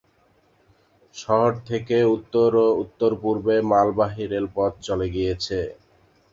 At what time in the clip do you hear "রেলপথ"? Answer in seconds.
4.27-4.71